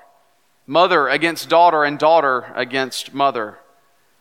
[0.67, 3.59] mother against daughter, and daughter against mother,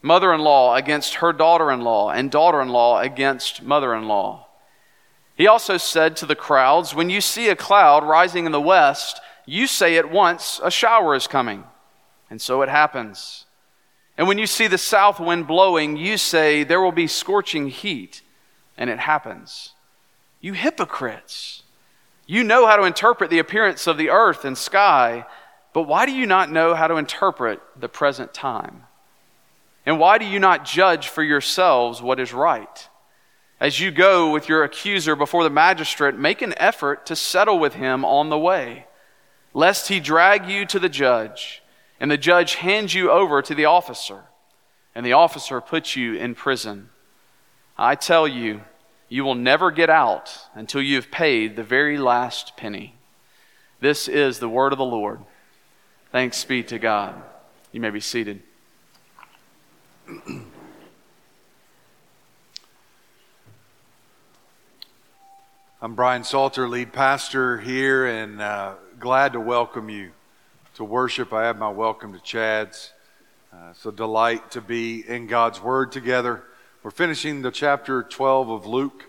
[0.01, 4.07] mother in law against her daughter in law, and daughter in law against mother in
[4.07, 4.47] law.
[5.35, 9.19] He also said to the crowds, When you see a cloud rising in the west,
[9.45, 11.63] you say at once, A shower is coming.
[12.29, 13.45] And so it happens.
[14.17, 18.21] And when you see the south wind blowing, you say, There will be scorching heat.
[18.77, 19.73] And it happens.
[20.39, 21.63] You hypocrites!
[22.25, 25.25] You know how to interpret the appearance of the earth and sky
[25.73, 28.83] but why do you not know how to interpret the present time?
[29.85, 32.89] And why do you not judge for yourselves what is right?
[33.59, 37.73] As you go with your accuser before the magistrate, make an effort to settle with
[37.73, 38.85] him on the way,
[39.53, 41.61] lest he drag you to the judge,
[41.99, 44.23] and the judge hand you over to the officer,
[44.93, 46.89] and the officer puts you in prison.
[47.77, 48.61] I tell you,
[49.09, 52.95] you will never get out until you have paid the very last penny.
[53.79, 55.19] This is the word of the Lord.
[56.13, 57.19] Thanks be to God.
[57.71, 58.43] You may be seated.
[65.81, 70.11] I'm Brian Salter, lead pastor here, and uh, glad to welcome you
[70.75, 71.33] to worship.
[71.33, 72.93] I have my welcome to Chad's.
[73.51, 76.43] Uh, it's a delight to be in God's Word together.
[76.83, 79.05] We're finishing the chapter 12 of Luke.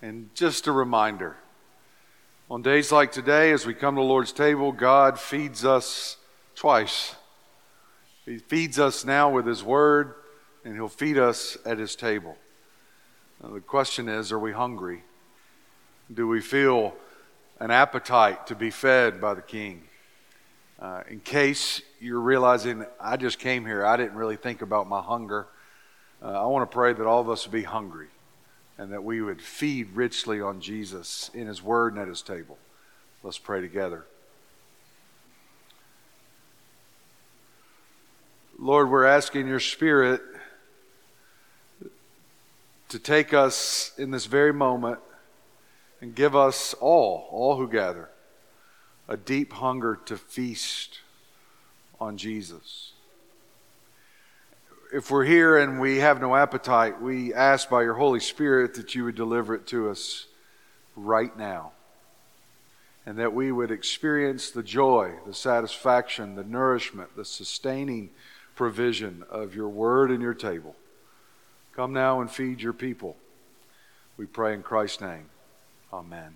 [0.00, 1.38] And just a reminder
[2.50, 6.16] on days like today, as we come to the Lord's table, God feeds us
[6.54, 7.14] twice.
[8.24, 10.14] He feeds us now with His Word,
[10.64, 12.38] and He'll feed us at His table.
[13.42, 15.02] Now, the question is are we hungry?
[16.12, 16.94] Do we feel
[17.60, 19.82] an appetite to be fed by the King?
[20.80, 25.02] Uh, in case you're realizing, I just came here, I didn't really think about my
[25.02, 25.48] hunger.
[26.22, 28.08] Uh, I want to pray that all of us be hungry
[28.78, 32.56] and that we would feed richly on Jesus in His Word and at His table.
[33.22, 34.06] Let's pray together.
[38.58, 40.22] Lord, we're asking your Spirit
[42.88, 45.00] to take us in this very moment
[46.00, 48.08] and give us all, all who gather,
[49.08, 51.00] a deep hunger to feast
[52.00, 52.87] on Jesus
[54.92, 58.94] if we're here and we have no appetite, we ask by your Holy Spirit that
[58.94, 60.26] you would deliver it to us
[60.96, 61.72] right now.
[63.04, 68.10] And that we would experience the joy, the satisfaction, the nourishment, the sustaining
[68.54, 70.76] provision of your word and your table.
[71.74, 73.16] Come now and feed your people.
[74.16, 75.26] We pray in Christ's name.
[75.92, 76.34] Amen.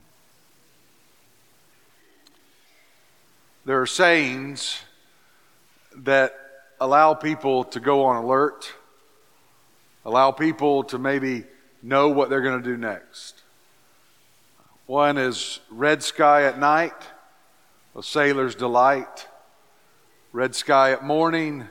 [3.64, 4.80] There are sayings
[5.94, 6.41] that
[6.82, 8.72] allow people to go on alert,
[10.04, 11.44] allow people to maybe
[11.80, 13.42] know what they're going to do next.
[14.86, 16.96] One is red sky at night,
[17.94, 19.28] a sailor's delight.
[20.32, 21.68] Red sky at morning,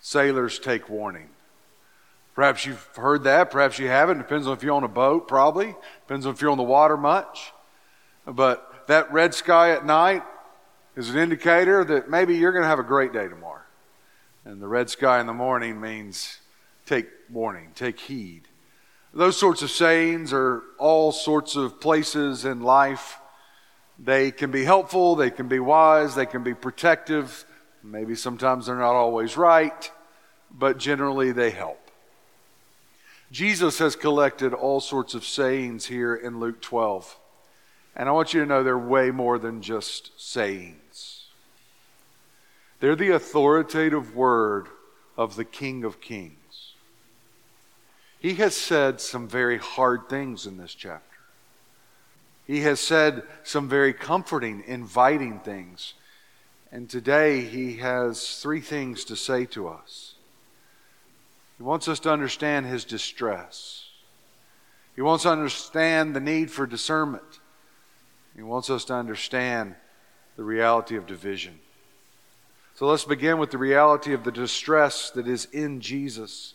[0.00, 1.30] sailors take warning.
[2.34, 4.18] Perhaps you've heard that, perhaps you haven't.
[4.18, 5.74] Depends on if you're on a boat, probably.
[6.06, 7.52] Depends on if you're on the water much.
[8.26, 10.24] But that red sky at night
[10.94, 13.62] is an indicator that maybe you're going to have a great day tomorrow.
[14.44, 16.38] And the red sky in the morning means
[16.86, 18.42] take warning, take heed.
[19.12, 23.18] Those sorts of sayings are all sorts of places in life.
[23.98, 27.44] They can be helpful, they can be wise, they can be protective.
[27.82, 29.90] Maybe sometimes they're not always right,
[30.50, 31.90] but generally they help.
[33.30, 37.18] Jesus has collected all sorts of sayings here in Luke 12.
[37.94, 41.19] And I want you to know they're way more than just sayings.
[42.80, 44.68] They're the authoritative word
[45.16, 46.74] of the King of Kings.
[48.18, 51.04] He has said some very hard things in this chapter.
[52.46, 55.94] He has said some very comforting, inviting things.
[56.72, 60.14] And today he has three things to say to us.
[61.58, 63.84] He wants us to understand his distress.
[64.96, 67.40] He wants to understand the need for discernment.
[68.34, 69.74] He wants us to understand
[70.36, 71.58] the reality of division.
[72.80, 76.54] So let's begin with the reality of the distress that is in Jesus.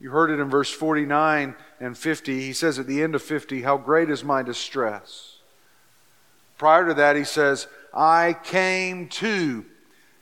[0.00, 2.40] You heard it in verse 49 and 50.
[2.40, 5.36] He says at the end of 50, How great is my distress.
[6.56, 9.66] Prior to that, he says, I came to.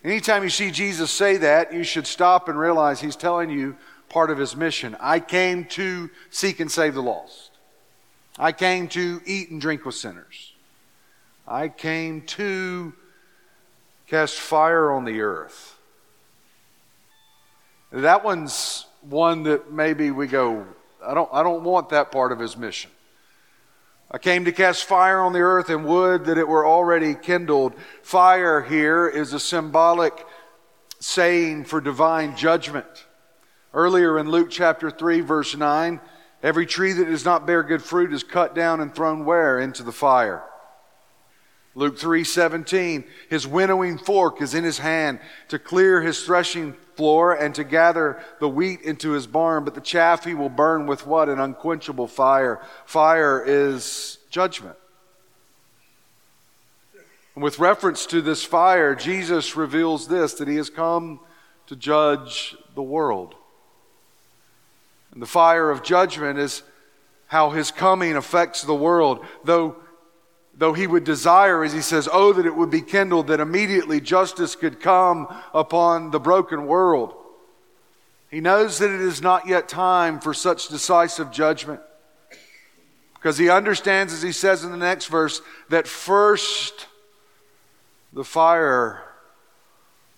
[0.02, 3.76] Anytime you see Jesus say that, you should stop and realize he's telling you
[4.08, 4.96] part of his mission.
[4.98, 7.52] I came to seek and save the lost.
[8.40, 10.52] I came to eat and drink with sinners.
[11.46, 12.92] I came to
[14.10, 15.78] cast fire on the earth.
[17.92, 20.66] That one's one that maybe we go,
[21.04, 22.90] I don't, I don't want that part of his mission.
[24.10, 27.74] I came to cast fire on the earth and would that it were already kindled.
[28.02, 30.26] Fire here is a symbolic
[30.98, 33.06] saying for divine judgment.
[33.72, 36.00] Earlier in Luke chapter 3, verse 9,
[36.42, 39.60] every tree that does not bear good fruit is cut down and thrown where?
[39.60, 40.42] Into the fire.
[41.74, 47.54] Luke 3:17 His winnowing fork is in his hand to clear his threshing floor and
[47.54, 51.28] to gather the wheat into his barn but the chaff he will burn with what?
[51.28, 52.60] An unquenchable fire.
[52.84, 54.76] Fire is judgment.
[57.34, 61.20] And with reference to this fire Jesus reveals this that he has come
[61.68, 63.36] to judge the world.
[65.12, 66.64] And the fire of judgment is
[67.28, 69.24] how his coming affects the world.
[69.44, 69.76] Though
[70.60, 73.98] though he would desire, as he says, oh, that it would be kindled, that immediately
[73.98, 77.14] justice could come upon the broken world.
[78.30, 81.80] He knows that it is not yet time for such decisive judgment.
[83.14, 85.40] Because he understands, as he says in the next verse,
[85.70, 86.88] that first
[88.12, 89.02] the fire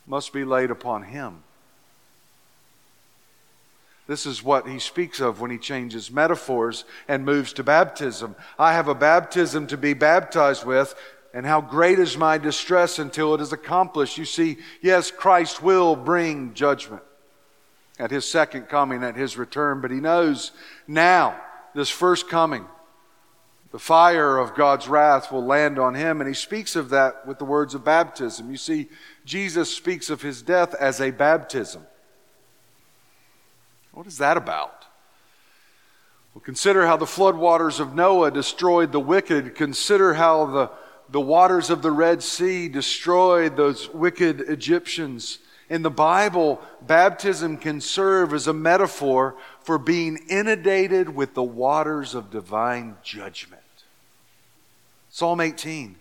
[0.09, 1.45] must be laid upon him.
[4.07, 8.35] This is what he speaks of when he changes metaphors and moves to baptism.
[8.59, 10.95] I have a baptism to be baptized with,
[11.33, 14.19] and how great is my distress until it is accomplished.
[14.19, 17.03] You see, yes, Christ will bring judgment
[17.99, 20.51] at his second coming, at his return, but he knows
[20.87, 21.41] now,
[21.75, 22.67] this first coming,
[23.71, 27.39] the fire of God's wrath will land on him, and he speaks of that with
[27.39, 28.51] the words of baptism.
[28.51, 28.91] You see,
[29.25, 31.87] Jesus speaks of his death as a baptism.
[33.93, 34.87] What is that about?
[36.35, 39.55] Well, consider how the floodwaters of Noah destroyed the wicked.
[39.55, 40.71] Consider how the,
[41.11, 45.39] the waters of the Red Sea destroyed those wicked Egyptians.
[45.69, 52.15] In the Bible, baptism can serve as a metaphor for being inundated with the waters
[52.15, 53.63] of divine judgment.
[55.11, 55.97] Psalm 18.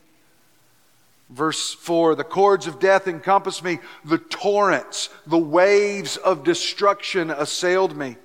[1.32, 7.96] Verse 4 The cords of death encompassed me, the torrents, the waves of destruction assailed
[7.96, 8.18] me.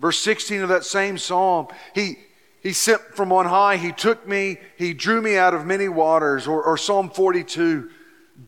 [0.00, 2.18] Verse 16 of that same psalm, he,
[2.62, 6.46] he sent from on high, he took me, he drew me out of many waters.
[6.46, 7.88] Or, or Psalm 42,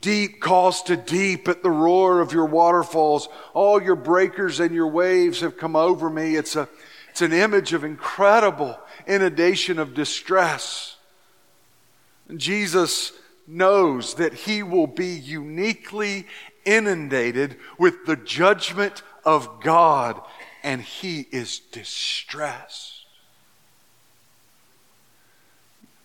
[0.00, 3.28] deep calls to deep at the roar of your waterfalls.
[3.54, 6.36] All your breakers and your waves have come over me.
[6.36, 6.68] It's, a,
[7.10, 10.96] it's an image of incredible inundation of distress.
[12.36, 13.12] Jesus
[13.46, 16.26] knows that he will be uniquely
[16.64, 20.20] inundated with the judgment of God,
[20.62, 23.04] and he is distressed.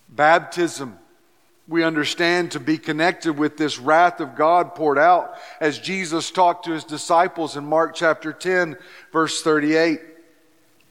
[0.09, 0.97] Baptism,
[1.67, 6.65] we understand to be connected with this wrath of God poured out as Jesus talked
[6.65, 8.75] to his disciples in Mark chapter 10,
[9.13, 10.01] verse 38.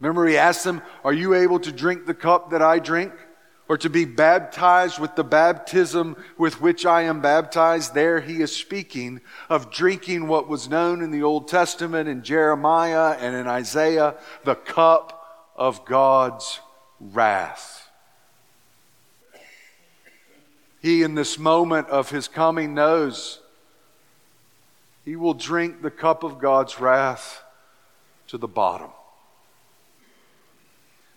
[0.01, 3.13] Remember, he asked them, Are you able to drink the cup that I drink?
[3.71, 8.51] Or to be baptized with the baptism with which I am baptized, there he is
[8.51, 14.17] speaking of drinking what was known in the Old Testament in Jeremiah and in Isaiah,
[14.43, 16.59] the cup of God's
[16.99, 17.89] wrath.
[20.83, 23.39] He, in this moment of his coming, knows
[25.05, 27.45] he will drink the cup of God's wrath
[28.27, 28.91] to the bottom.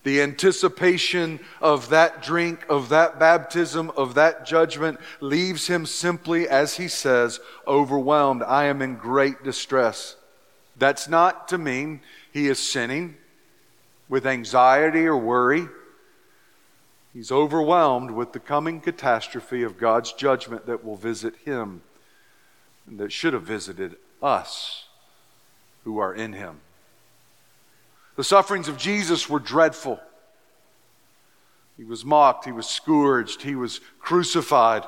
[0.04, 6.76] The anticipation of that drink, of that baptism, of that judgment leaves him simply, as
[6.76, 8.44] he says, overwhelmed.
[8.44, 10.18] I am in great distress.
[10.78, 12.02] That's not to mean
[12.34, 13.16] he is sinning
[14.10, 15.68] with anxiety or worry.
[17.14, 21.82] He's overwhelmed with the coming catastrophe of God's judgment that will visit him
[22.88, 24.86] and that should have visited us
[25.84, 26.60] who are in him.
[28.16, 30.00] The sufferings of Jesus were dreadful.
[31.78, 34.84] He was mocked, he was scourged, he was crucified.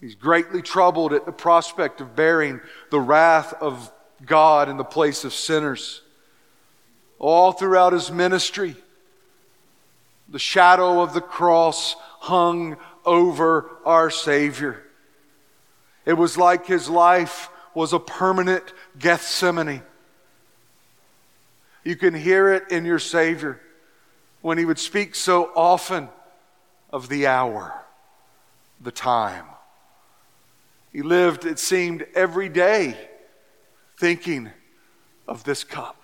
[0.00, 3.92] He's greatly troubled at the prospect of bearing the wrath of
[4.24, 6.00] God in the place of sinners.
[7.18, 8.76] All throughout his ministry,
[10.30, 14.82] the shadow of the cross hung over our Savior.
[16.06, 19.82] It was like his life was a permanent Gethsemane.
[21.84, 23.60] You can hear it in your Savior
[24.40, 26.08] when he would speak so often
[26.90, 27.74] of the hour,
[28.80, 29.46] the time.
[30.92, 32.96] He lived, it seemed, every day
[33.96, 34.50] thinking
[35.28, 35.99] of this cup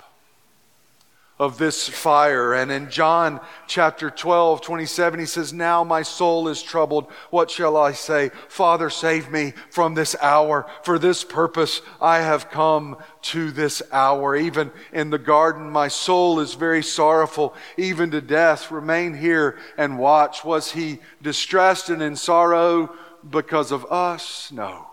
[1.38, 2.54] of this fire.
[2.54, 7.10] And in John chapter 12, 27, he says, Now my soul is troubled.
[7.30, 8.30] What shall I say?
[8.48, 10.66] Father, save me from this hour.
[10.82, 14.34] For this purpose I have come to this hour.
[14.34, 18.70] Even in the garden, my soul is very sorrowful, even to death.
[18.70, 20.44] Remain here and watch.
[20.44, 22.94] Was he distressed and in sorrow
[23.28, 24.50] because of us?
[24.50, 24.86] No.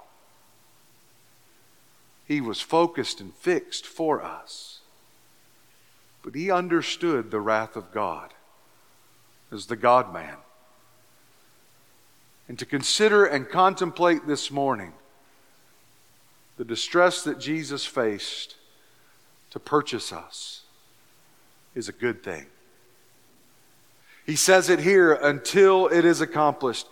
[2.25, 4.72] He was focused and fixed for us.
[6.23, 8.33] But he understood the wrath of God
[9.51, 10.37] as the God man.
[12.47, 14.93] And to consider and contemplate this morning
[16.57, 18.55] the distress that Jesus faced
[19.51, 20.61] to purchase us
[21.75, 22.45] is a good thing.
[24.25, 26.87] He says it here until it is accomplished.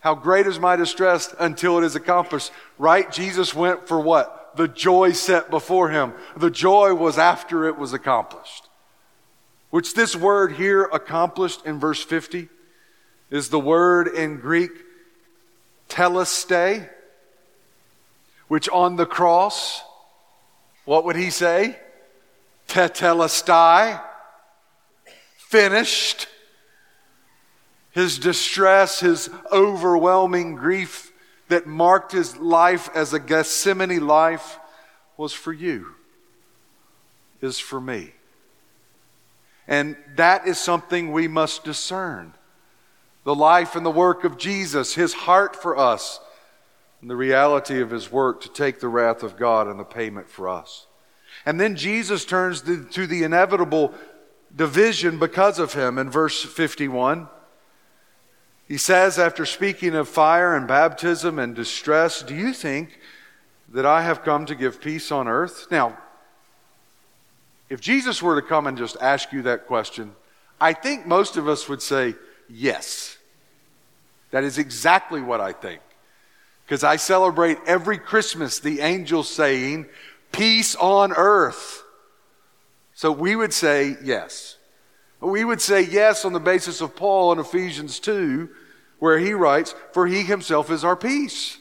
[0.00, 2.50] How great is my distress until it is accomplished?
[2.78, 3.10] Right?
[3.12, 4.56] Jesus went for what?
[4.56, 6.12] The joy set before him.
[6.36, 8.68] The joy was after it was accomplished
[9.72, 12.50] which this word here accomplished in verse 50
[13.30, 14.70] is the word in Greek
[15.88, 16.90] teleste,
[18.48, 19.80] which on the cross,
[20.84, 21.78] what would he say?
[22.68, 23.98] Tetelestai,
[25.38, 26.26] finished.
[27.92, 31.12] His distress, his overwhelming grief
[31.48, 34.58] that marked his life as a Gethsemane life
[35.16, 35.94] was for you,
[37.40, 38.12] is for me.
[39.68, 42.34] And that is something we must discern.
[43.24, 46.20] The life and the work of Jesus, his heart for us,
[47.00, 50.28] and the reality of his work to take the wrath of God and the payment
[50.28, 50.86] for us.
[51.44, 53.94] And then Jesus turns to the inevitable
[54.54, 57.28] division because of him in verse 51.
[58.68, 62.98] He says, after speaking of fire and baptism and distress, Do you think
[63.68, 65.66] that I have come to give peace on earth?
[65.70, 65.98] Now,
[67.72, 70.14] if Jesus were to come and just ask you that question,
[70.60, 72.14] I think most of us would say,
[72.46, 73.16] yes.
[74.30, 75.80] That is exactly what I think.
[76.66, 79.86] Because I celebrate every Christmas the angels saying,
[80.32, 81.82] peace on earth.
[82.92, 84.58] So we would say yes.
[85.20, 88.50] We would say yes on the basis of Paul in Ephesians 2,
[88.98, 91.56] where he writes, For he himself is our peace.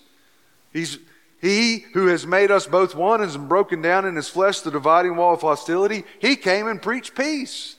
[0.74, 1.00] He's,
[1.42, 5.16] he who has made us both one has broken down in his flesh the dividing
[5.16, 6.04] wall of hostility.
[6.20, 7.78] He came and preached peace.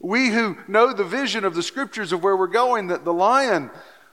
[0.00, 3.70] We who know the vision of the scriptures of where we're going, that the lion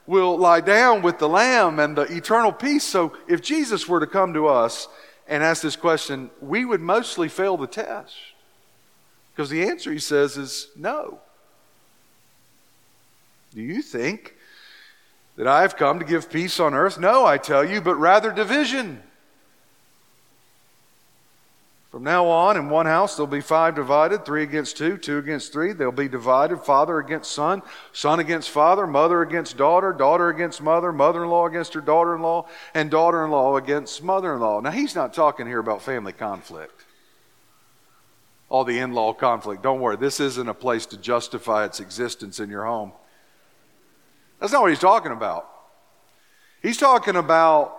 [0.08, 2.84] will lie down with the lamb and the eternal peace.
[2.84, 4.88] So if Jesus were to come to us
[5.28, 8.16] and ask this question, we would mostly fail the test.
[9.32, 11.20] Because the answer, he says, is no.
[13.54, 14.36] Do you think
[15.38, 17.00] that I have come to give peace on earth?
[17.00, 19.02] No, I tell you, but rather division.
[21.96, 25.54] From now on, in one house, there'll be five divided three against two, two against
[25.54, 25.72] three.
[25.72, 27.62] They'll be divided father against son,
[27.94, 32.14] son against father, mother against daughter, daughter against mother, mother in law against her daughter
[32.14, 34.60] in law, and daughter in law against mother in law.
[34.60, 36.84] Now, he's not talking here about family conflict.
[38.50, 39.64] All the in law conflict.
[39.64, 42.92] Don't worry, this isn't a place to justify its existence in your home.
[44.40, 45.50] That's not what he's talking about.
[46.62, 47.78] He's talking about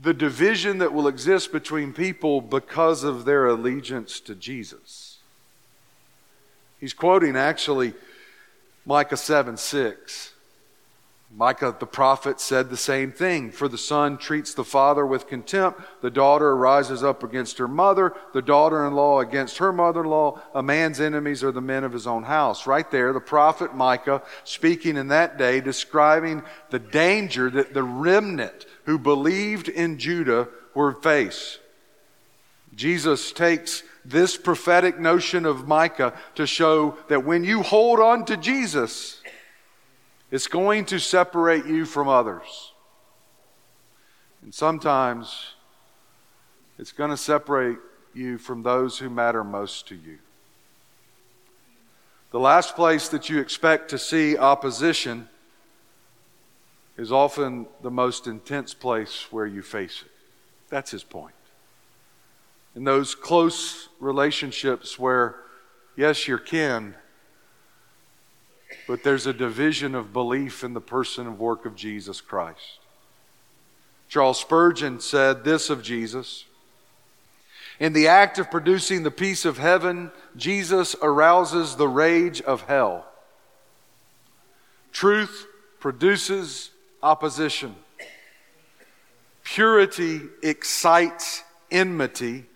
[0.00, 5.18] the division that will exist between people because of their allegiance to Jesus.
[6.80, 7.94] He's quoting actually
[8.84, 10.33] Micah 7 6.
[11.36, 13.50] Micah the prophet said the same thing.
[13.50, 18.14] For the son treats the father with contempt, the daughter rises up against her mother,
[18.32, 20.40] the daughter in law against her mother in law.
[20.54, 22.68] A man's enemies are the men of his own house.
[22.68, 28.66] Right there, the prophet Micah speaking in that day, describing the danger that the remnant
[28.84, 31.58] who believed in Judah were face.
[32.76, 38.36] Jesus takes this prophetic notion of Micah to show that when you hold on to
[38.36, 39.20] Jesus,
[40.34, 42.72] it's going to separate you from others.
[44.42, 45.54] And sometimes
[46.76, 47.78] it's going to separate
[48.14, 50.18] you from those who matter most to you.
[52.32, 55.28] The last place that you expect to see opposition
[56.96, 60.10] is often the most intense place where you face it.
[60.68, 61.36] That's his point.
[62.74, 65.36] In those close relationships where,
[65.94, 66.96] yes, you're kin,
[68.86, 72.78] but there's a division of belief in the person and work of Jesus Christ.
[74.08, 76.44] Charles Spurgeon said this of Jesus
[77.80, 83.06] In the act of producing the peace of heaven, Jesus arouses the rage of hell.
[84.92, 85.46] Truth
[85.80, 86.70] produces
[87.02, 87.74] opposition.
[89.42, 92.46] Purity excites enmity.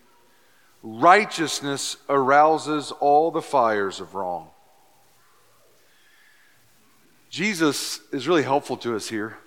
[0.83, 4.49] Righteousness arouses all the fires of wrong.
[7.31, 9.39] Jesus is really helpful to us here.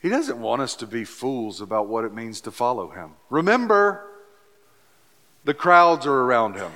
[0.00, 3.12] He doesn't want us to be fools about what it means to follow him.
[3.30, 4.04] Remember,
[5.44, 6.70] the crowds are around him.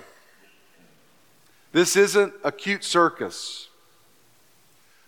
[1.73, 3.69] This isn't a cute circus.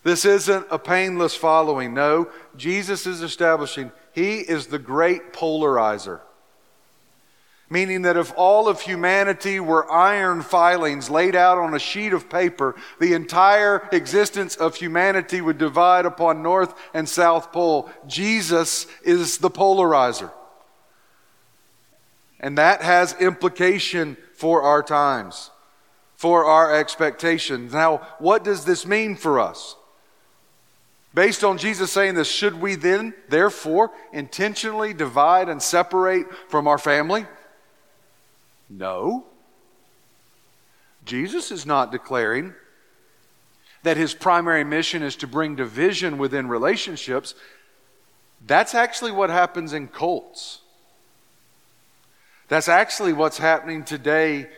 [0.03, 1.93] This isn't a painless following.
[1.93, 6.21] No, Jesus is establishing he is the great polarizer.
[7.75, 12.29] Meaning that if all of humanity were iron filings laid out on a sheet of
[12.29, 17.91] paper, the entire existence of humanity would divide upon North and South Pole.
[18.07, 20.31] Jesus is the polarizer.
[22.39, 25.51] And that has implication for our times,
[26.15, 27.73] for our expectations.
[27.73, 29.75] Now, what does this mean for us?
[31.13, 36.77] Based on Jesus saying this, should we then, therefore, intentionally divide and separate from our
[36.77, 37.25] family?
[38.69, 39.25] No.
[41.05, 42.53] Jesus is not declaring
[43.83, 47.35] that his primary mission is to bring division within relationships.
[48.45, 50.61] That's actually what happens in cults.
[52.47, 54.49] That's actually what's happening today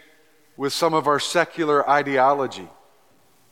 [0.55, 2.67] with some of our secular ideology.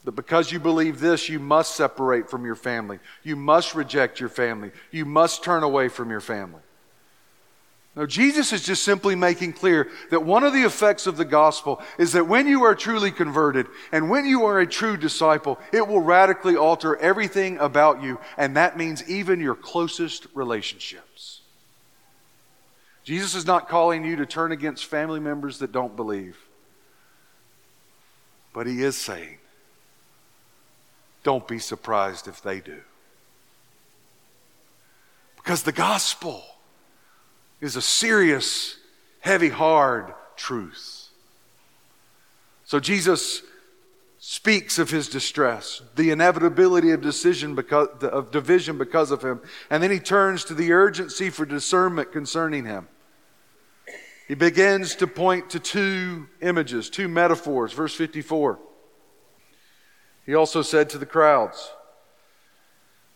[0.06, 3.00] That because you believe this, you must separate from your family.
[3.24, 4.72] You must reject your family.
[4.92, 6.62] You must turn away from your family.
[7.96, 11.82] No, Jesus is just simply making clear that one of the effects of the gospel
[11.98, 15.88] is that when you are truly converted and when you are a true disciple, it
[15.88, 21.40] will radically alter everything about you, and that means even your closest relationships.
[23.06, 26.38] Jesus is not calling you to turn against family members that don't believe,
[28.52, 29.38] but he is saying,
[31.24, 32.82] don't be surprised if they do.
[35.38, 36.44] Because the gospel
[37.66, 38.78] is a serious,
[39.20, 41.10] heavy, hard truth.
[42.64, 43.42] So Jesus
[44.18, 49.84] speaks of his distress, the inevitability of decision because of division because of him, and
[49.84, 52.88] then he turns to the urgency for discernment concerning him.
[54.28, 57.74] He begins to point to two images, two metaphors.
[57.74, 58.58] Verse 54.
[60.26, 61.72] He also said to the crowds,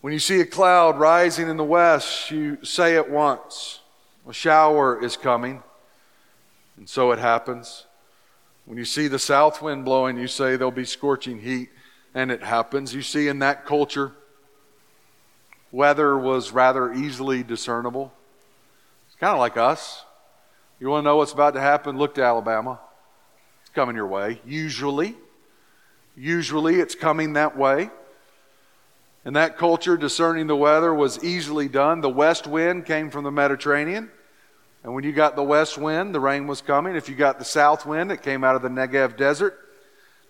[0.01, 3.79] When you see a cloud rising in the west, you say at once,
[4.27, 5.63] a shower is coming.
[6.77, 7.86] And so it happens.
[8.65, 11.69] When you see the south wind blowing, you say there'll be scorching heat,
[12.13, 12.93] and it happens.
[12.93, 14.13] You see, in that culture,
[15.71, 18.13] weather was rather easily discernible.
[19.08, 20.05] It's kind of like us.
[20.79, 21.97] You want to know what's about to happen?
[21.97, 22.79] Look to Alabama.
[23.62, 24.39] It's coming your way.
[24.45, 25.15] Usually,
[26.15, 27.89] usually it's coming that way.
[29.25, 32.01] In that culture, discerning the weather was easily done.
[32.01, 34.10] The west wind came from the Mediterranean.
[34.84, 36.95] And when you got the west wind, the rain was coming.
[36.95, 39.60] If you got the south wind, it came out of the Negev desert.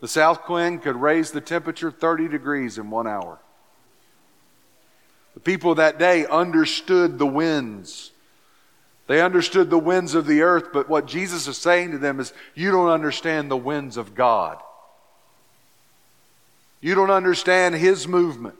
[0.01, 3.37] The south wind could raise the temperature 30 degrees in one hour.
[5.35, 8.11] The people that day understood the winds.
[9.07, 12.33] They understood the winds of the earth, but what Jesus is saying to them is,
[12.55, 14.57] You don't understand the winds of God.
[16.81, 18.55] You don't understand His movement.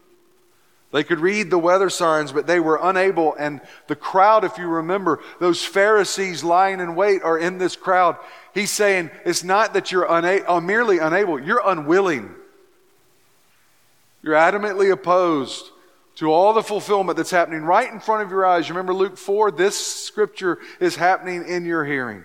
[0.92, 3.36] They could read the weather signs, but they were unable.
[3.36, 8.18] And the crowd, if you remember, those Pharisees lying in wait are in this crowd.
[8.56, 12.34] He's saying it's not that you're una- uh, merely unable, you're unwilling.
[14.24, 15.66] You're adamantly opposed
[16.16, 18.68] to all the fulfillment that's happening right in front of your eyes.
[18.68, 19.52] You remember Luke 4?
[19.52, 22.24] This scripture is happening in your hearing.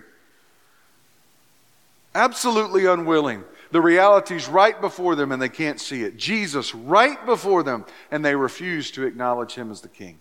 [2.13, 3.43] Absolutely unwilling.
[3.75, 6.15] The reality's right before them and they can't see it.
[6.15, 10.17] Jesus right before them and they refuse to acknowledge him as the king.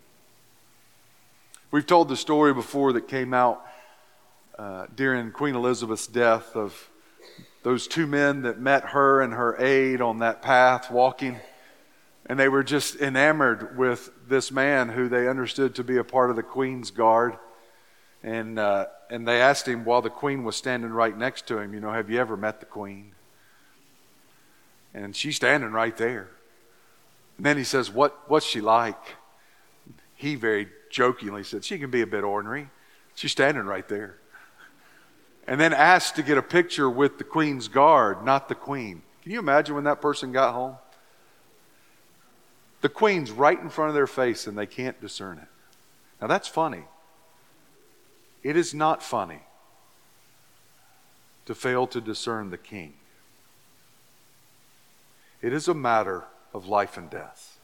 [1.71, 3.65] We've told the story before that came out
[4.59, 6.91] uh, during Queen Elizabeth's death of
[7.63, 11.39] those two men that met her and her aide on that path walking.
[12.27, 16.31] And they were just enamored with this man who they understood to be a part
[16.31, 17.39] of the Queen's guard.
[18.21, 21.73] And, uh, and they asked him while the Queen was standing right next to him,
[21.73, 23.13] you know, have you ever met the Queen?
[24.95, 26.29] And she's standing right there.
[27.37, 29.17] And then he says, what, What's she like?
[30.15, 32.69] He very jokingly said, She can be a bit ornery.
[33.15, 34.17] She's standing right there.
[35.47, 39.03] And then asked to get a picture with the queen's guard, not the queen.
[39.23, 40.77] Can you imagine when that person got home?
[42.81, 45.49] The queen's right in front of their face and they can't discern it.
[46.21, 46.85] Now that's funny.
[48.43, 49.41] It is not funny
[51.47, 52.95] to fail to discern the king.
[55.45, 57.59] It is a matter of life and death.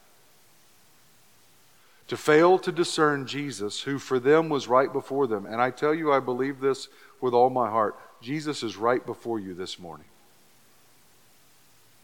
[2.09, 5.91] To fail to discern Jesus, who for them was right before them, and I tell
[5.91, 6.89] you, I believe this
[7.21, 10.05] with all my heart Jesus is right before you this morning.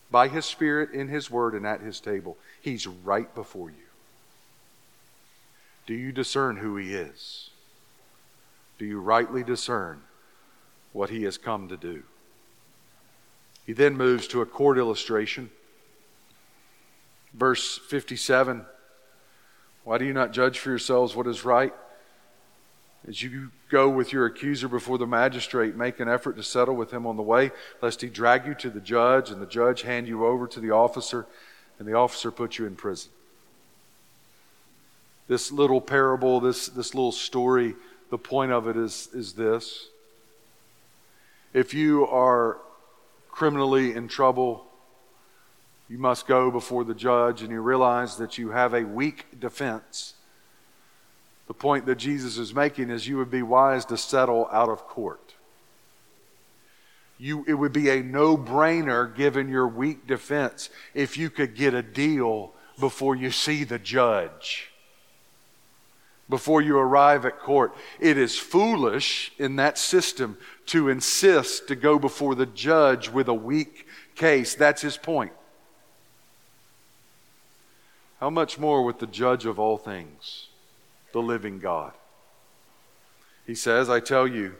[0.09, 3.75] By His Spirit, in His Word, and at His table, He's right before you.
[5.85, 7.51] Do you discern who He is?
[8.79, 10.01] Do you rightly discern
[10.91, 12.01] what He has come to do?
[13.67, 15.51] He then moves to a court illustration.
[17.37, 18.65] Verse 57
[19.83, 21.73] Why do you not judge for yourselves what is right?
[23.07, 26.91] As you go with your accuser before the magistrate, make an effort to settle with
[26.91, 30.07] him on the way, lest he drag you to the judge, and the judge hand
[30.07, 31.25] you over to the officer,
[31.79, 33.11] and the officer put you in prison.
[35.27, 37.75] This little parable, this, this little story,
[38.09, 39.87] the point of it is, is this.
[41.53, 42.57] If you are
[43.31, 44.66] criminally in trouble,
[45.89, 50.13] you must go before the judge and you realize that you have a weak defense.
[51.47, 54.87] The point that Jesus is making is you would be wise to settle out of
[54.87, 55.33] court.
[57.17, 61.73] You, it would be a no brainer given your weak defense if you could get
[61.73, 64.69] a deal before you see the judge,
[66.29, 67.73] before you arrive at court.
[67.99, 73.33] It is foolish in that system to insist to go before the judge with a
[73.33, 74.53] weak case.
[74.53, 75.31] That's his point.
[78.19, 80.47] How much more with the judge of all things,
[81.13, 81.93] the living God?
[83.45, 84.55] He says, I tell you,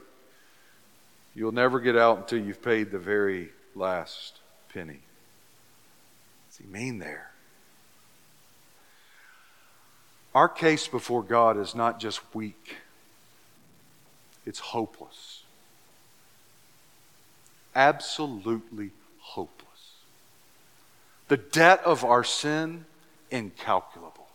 [1.36, 4.40] you'll never get out until you've paid the very last
[4.74, 5.00] penny.
[6.46, 7.32] What's he mean there?
[10.36, 12.76] Our case before God is not just weak,
[14.46, 15.44] it's hopeless.
[17.76, 19.68] Absolutely hopeless.
[21.28, 22.86] The debt of our sin
[23.32, 24.28] incalculable.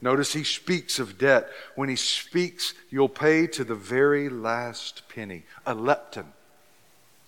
[0.00, 1.48] Notice he speaks of debt.
[1.74, 5.44] When he speaks, you'll pay to the very last penny.
[5.64, 6.26] A lepton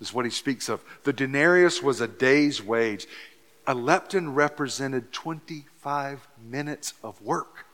[0.01, 0.83] is what he speaks of.
[1.05, 3.07] The denarius was a day's wage.
[3.67, 7.67] A lepton represented 25 minutes of work.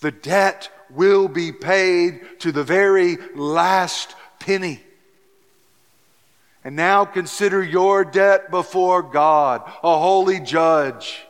[0.00, 4.80] The debt will be paid to the very last penny.
[6.68, 11.24] And now consider your debt before God, a holy judge.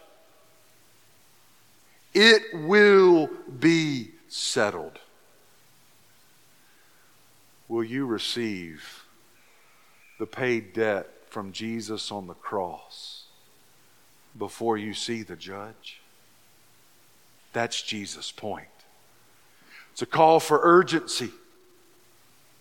[2.12, 4.98] It will be settled.
[7.68, 9.05] Will you receive
[10.18, 13.27] the paid debt from Jesus on the cross
[14.37, 16.01] before you see the judge?
[17.53, 18.66] That's Jesus' point.
[19.92, 21.31] It's a call for urgency.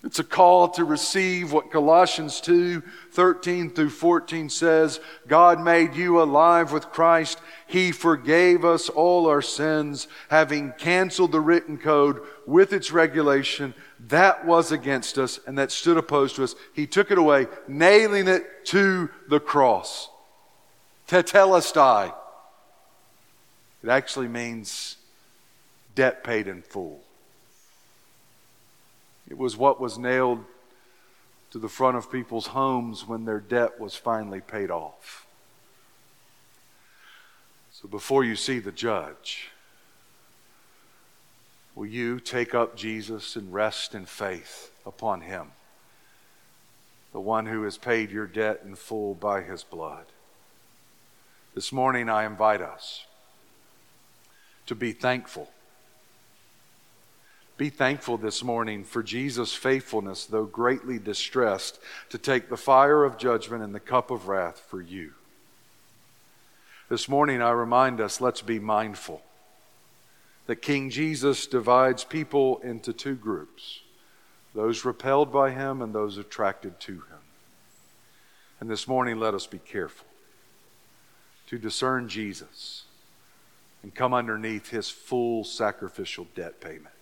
[0.04, 6.22] It's a call to receive what Colossians 2 13 through 14 says God made you
[6.22, 7.42] alive with Christ.
[7.66, 13.74] He forgave us all our sins, having canceled the written code with its regulation
[14.08, 16.56] that was against us and that stood opposed to us.
[16.74, 20.10] He took it away, nailing it to the cross.
[21.08, 22.14] Tetelestai.
[23.84, 24.98] It actually means
[25.96, 27.02] debt paid in full.
[29.30, 30.44] It was what was nailed
[31.52, 35.26] to the front of people's homes when their debt was finally paid off.
[37.72, 39.50] So before you see the judge,
[41.76, 45.52] will you take up Jesus and rest in faith upon him,
[47.13, 50.06] the one who has paid your debt in full by his blood?
[51.54, 53.06] This morning, I invite us
[54.66, 55.50] to be thankful
[57.58, 63.17] be thankful this morning for Jesus' faithfulness, though greatly distressed, to take the fire of
[63.17, 65.13] judgment and the cup of wrath for you.
[66.88, 69.24] This morning, I remind us let's be mindful
[70.46, 73.82] that King Jesus divides people into two groups
[74.54, 77.20] those repelled by him and those attracted to him.
[78.60, 80.08] And this morning, let us be careful
[81.48, 82.86] to discern Jesus
[83.84, 86.97] and come underneath his full sacrificial debt payment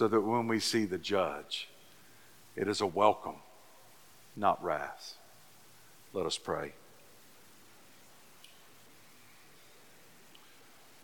[0.00, 1.68] so that when we see the judge,
[2.56, 3.34] it is a welcome,
[4.34, 5.18] not wrath.
[6.14, 6.72] Let us pray.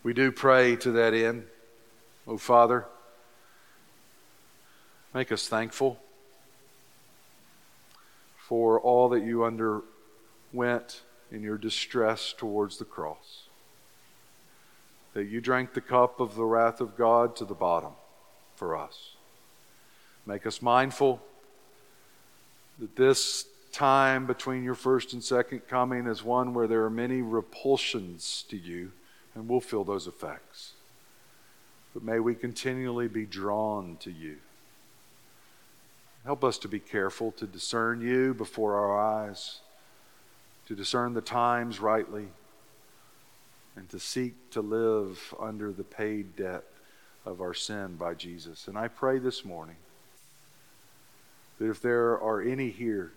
[0.03, 1.45] We do pray to that end.
[2.27, 2.87] Oh, Father,
[5.13, 5.99] make us thankful
[8.39, 13.43] for all that you underwent in your distress towards the cross.
[15.13, 17.93] That you drank the cup of the wrath of God to the bottom
[18.57, 19.13] for us.
[20.27, 21.23] Make us mindful
[22.79, 27.23] that this time between your first and second coming is one where there are many
[27.23, 28.91] repulsions to you,
[29.35, 30.73] and we'll feel those effects.
[31.95, 34.37] But may we continually be drawn to you.
[36.25, 39.61] Help us to be careful to discern you before our eyes,
[40.67, 42.27] to discern the times rightly,
[43.77, 46.65] and to seek to live under the paid debt
[47.27, 48.69] of our sin by Jesus.
[48.69, 49.77] And I pray this morning
[51.59, 53.13] that if there are any here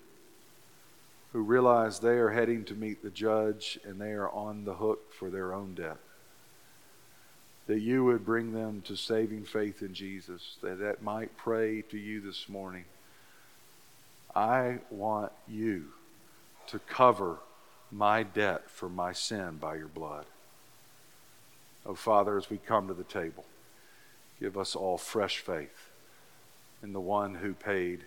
[1.31, 5.13] who realize they are heading to meet the judge and they are on the hook
[5.13, 5.97] for their own debt,
[7.67, 11.97] that you would bring them to saving faith in Jesus, that that might pray to
[11.97, 12.85] you this morning
[14.35, 15.85] I want you
[16.67, 17.37] to cover
[17.91, 20.25] my debt for my sin by your blood.
[21.85, 23.45] Oh, Father, as we come to the table,
[24.39, 25.89] give us all fresh faith
[26.81, 28.05] in the one who paid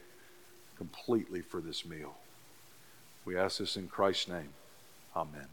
[0.76, 2.14] completely for this meal.
[3.24, 4.50] We ask this in Christ's name.
[5.14, 5.48] Amen.